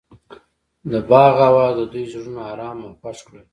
د 0.91 0.93
باغ 1.09 1.35
اواز 1.47 1.73
د 1.77 1.81
دوی 1.91 2.05
زړونه 2.13 2.41
ارامه 2.51 2.83
او 2.87 2.93
خوښ 3.01 3.17
کړل. 3.27 3.43